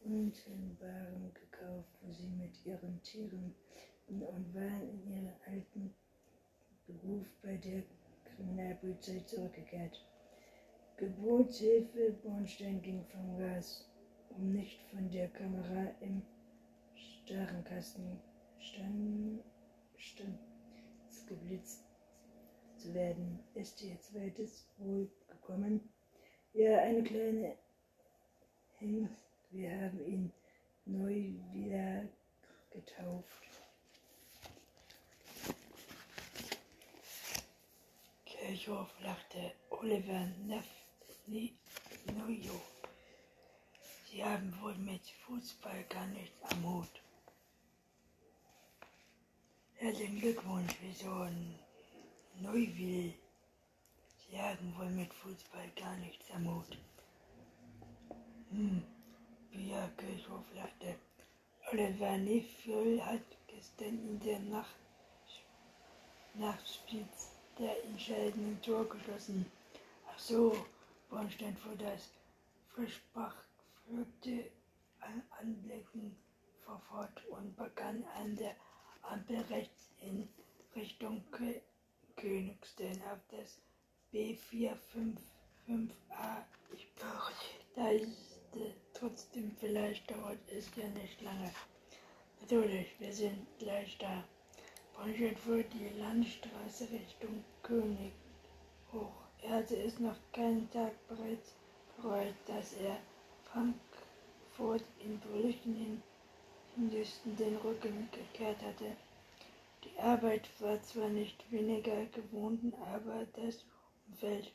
Untenbaren 0.00 1.34
gekauft, 1.34 1.90
wo 2.00 2.12
sie 2.12 2.28
mit 2.28 2.64
ihren 2.64 3.02
Tieren 3.02 3.52
und 4.06 4.54
waren 4.54 4.88
in 4.90 5.10
ihren 5.10 5.32
alten 5.46 5.92
Beruf 6.86 7.26
bei 7.42 7.56
der 7.56 7.82
Kriminalpolizei 8.24 9.20
zurückgekehrt. 9.26 10.00
Geburtshilfe 10.98 12.12
Bornstein 12.22 12.80
ging 12.80 13.04
vom 13.06 13.38
Gas, 13.38 13.90
um 14.30 14.52
nicht 14.52 14.80
von 14.82 15.10
der 15.10 15.28
Kamera 15.30 15.90
im 16.00 16.22
Starrenkasten 16.94 18.20
stand, 18.60 19.42
stand 19.96 20.38
geblitzt 21.26 21.87
zu 22.78 22.94
werden. 22.94 23.40
Ist 23.54 23.82
ihr 23.82 24.00
zweites 24.00 24.66
wohl 24.78 25.10
gekommen? 25.28 25.80
Ja, 26.54 26.78
eine 26.78 27.02
kleine 27.02 27.56
Hengst. 28.78 29.24
Wir 29.50 29.70
haben 29.70 30.00
ihn 30.06 30.32
neu 30.84 31.32
wieder 31.52 32.08
getauft. 32.70 33.42
Kirchhoff 38.24 38.90
lachte 39.02 39.52
Oliver 39.70 40.26
Neff 40.46 40.66
Nojo. 41.26 42.60
Sie 44.10 44.24
haben 44.24 44.54
wohl 44.62 44.74
mit 44.76 45.02
Fußball 45.26 45.84
gar 45.84 46.06
nichts 46.06 46.40
am 46.50 46.64
Hut. 46.64 47.02
Herzlichen 49.74 50.18
Glückwunsch, 50.18 50.74
wieso 50.80 51.28
Neuville? 52.40 53.14
Sie 54.16 54.40
haben 54.40 54.72
wohl 54.78 54.90
mit 54.90 55.12
Fußball 55.12 55.68
gar 55.74 55.96
nichts 55.96 56.30
am 56.30 56.54
Hut. 56.54 56.78
Hm, 58.50 58.82
Pia 59.50 59.90
Kirchhoff 59.96 60.44
lachte. 60.54 60.94
Oliver 61.72 62.16
Neufville 62.16 63.04
hat 63.04 63.24
gestern 63.48 63.98
in 64.08 64.20
der 64.20 64.38
Nacht 64.38 64.76
Nachtspiels 66.34 67.32
der 67.58 67.84
entscheidenden 67.84 68.62
Tor 68.62 68.88
geschossen. 68.88 69.44
Ach 70.08 70.18
so, 70.18 70.64
Bornstein 71.10 71.56
fuhr 71.56 71.74
das 71.74 72.08
versprachte 72.72 74.50
Anblicken 75.40 76.16
fort 76.88 77.26
und 77.30 77.56
begann 77.56 78.04
an 78.16 78.36
der 78.36 78.54
Ampel 79.02 79.40
rechts 79.50 79.90
in 80.00 80.28
Richtung 80.76 81.24
Königstein 81.32 81.62
auf 82.18 83.20
das 83.30 83.60
B455A. 84.12 86.42
Ich 86.72 86.88
da 87.76 87.90
ist 87.90 88.40
trotzdem, 88.92 89.54
vielleicht 89.60 90.10
dauert 90.10 90.40
es 90.50 90.68
ja 90.74 90.88
nicht 90.88 91.22
lange. 91.22 91.52
Natürlich, 92.40 92.88
wir 92.98 93.12
sind 93.12 93.46
gleich 93.58 93.96
da. 93.98 94.24
Bonschett 94.96 95.38
fuhr 95.38 95.62
die 95.62 95.90
Landstraße 96.00 96.90
Richtung 96.90 97.44
König 97.62 98.12
hoch. 98.92 99.12
Er 99.42 99.58
hatte 99.58 99.76
es 99.76 100.00
noch 100.00 100.16
keinen 100.32 100.68
Tag 100.72 100.92
bereits 101.06 101.54
bereut, 101.96 102.34
dass 102.46 102.72
er 102.72 102.98
Frankfurt 103.44 104.82
in 104.98 105.20
Brüchen 105.20 106.02
im 106.76 106.90
Süden 106.90 107.36
den 107.36 107.56
Rücken 107.58 108.08
gekehrt 108.10 108.60
hatte. 108.60 108.96
Die 109.98 110.02
Arbeit 110.04 110.48
war 110.60 110.80
zwar 110.84 111.08
nicht 111.08 111.50
weniger 111.50 112.06
gewohnt, 112.06 112.72
aber 112.94 113.26
das 113.34 113.64
Umfeld 114.06 114.52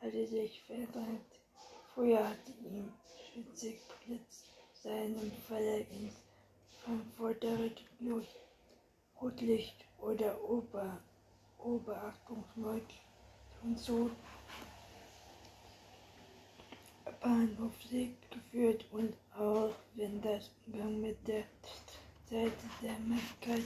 hatte 0.00 0.26
sich 0.28 0.62
verdrängt. 0.62 1.40
Früher 1.92 2.28
hatte 2.28 2.52
ihm 2.62 2.92
Schützig 3.34 3.80
Blitz 4.06 4.44
seinem 4.74 5.32
Falle 5.48 5.80
ins 5.80 6.14
Frankfurter 6.84 7.58
Rotlicht 9.20 9.84
oder 9.98 10.40
Ober, 10.48 11.02
Oberachtungsmord 11.58 12.94
und 13.64 13.78
so 13.80 14.08
Bahnhofsweg 17.20 18.14
geführt 18.30 18.84
und 18.92 19.14
auch 19.36 19.74
wenn 19.96 20.22
das 20.22 20.48
Umgang 20.64 21.00
mit 21.00 21.26
der 21.26 21.42
Seite 22.30 22.52
der 22.82 22.98
Möglichkeit 23.00 23.64